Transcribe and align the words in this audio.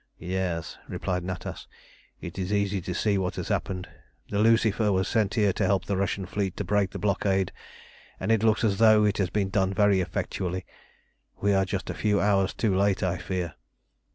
"Yes," 0.17 0.79
replied 0.87 1.23
Natas. 1.23 1.67
"It 2.21 2.39
is 2.39 2.51
easy 2.51 2.81
to 2.81 2.93
see 2.95 3.19
what 3.19 3.35
has 3.35 3.49
happened. 3.49 3.87
The 4.31 4.39
Lucifer 4.39 4.91
was 4.91 5.07
sent 5.07 5.35
here 5.35 5.53
to 5.53 5.63
help 5.67 5.85
the 5.85 5.95
Russian 5.95 6.25
fleet 6.25 6.57
to 6.57 6.63
break 6.63 6.89
the 6.89 6.97
blockade, 6.97 7.51
and 8.19 8.31
it 8.31 8.41
looks 8.41 8.63
as 8.63 8.79
though 8.79 9.03
it 9.05 9.19
had 9.19 9.31
been 9.31 9.49
done 9.51 9.75
very 9.75 10.01
effectually. 10.01 10.65
We 11.39 11.53
are 11.53 11.65
just 11.65 11.91
a 11.91 11.93
few 11.93 12.19
hours 12.19 12.55
too 12.55 12.75
late, 12.75 13.03
I 13.03 13.19
fear. 13.19 13.53